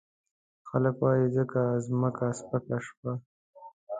[0.69, 1.59] خلګ وايي ځکه
[1.99, 3.13] مځکه سپکه شوه.